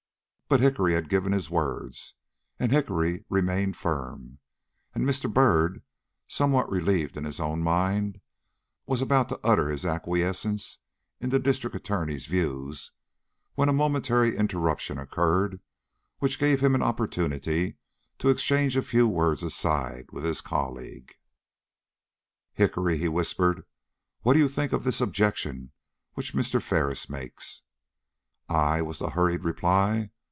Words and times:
But 0.49 0.59
Hickory 0.59 0.95
had 0.95 1.07
given 1.07 1.31
his 1.31 1.49
word, 1.49 1.95
and 2.59 2.73
Hickory 2.73 3.23
remained 3.29 3.77
firm; 3.77 4.39
and 4.93 5.05
Mr. 5.05 5.33
Byrd, 5.33 5.81
somewhat 6.27 6.69
relieved 6.69 7.15
in 7.15 7.23
his 7.23 7.39
own 7.39 7.61
mind, 7.61 8.19
was 8.85 9.01
about 9.01 9.29
to 9.29 9.39
utter 9.45 9.69
his 9.69 9.85
acquiescence 9.85 10.79
in 11.21 11.29
the 11.29 11.39
District 11.39 11.73
Attorney's 11.73 12.25
views, 12.25 12.91
when 13.55 13.69
a 13.69 13.71
momentary 13.71 14.35
interruption 14.35 14.97
occurred, 14.97 15.61
which 16.19 16.37
gave 16.37 16.59
him 16.59 16.75
an 16.75 16.83
opportunity 16.83 17.77
to 18.19 18.27
exchange 18.27 18.75
a 18.75 18.81
few 18.81 19.07
words 19.07 19.43
aside 19.43 20.11
with 20.11 20.25
his 20.25 20.41
colleague. 20.41 21.13
"Hickory," 22.51 22.97
he 22.97 23.07
whispered, 23.07 23.63
"what 24.23 24.33
do 24.33 24.39
you 24.39 24.49
think 24.49 24.73
of 24.73 24.83
this 24.83 24.99
objection 24.99 25.71
which 26.15 26.33
Mr. 26.35 26.61
Ferris 26.61 27.09
makes?" 27.09 27.61
"I?" 28.49 28.81
was 28.81 28.99
the 28.99 29.11
hurried 29.11 29.45
reply. 29.45 30.09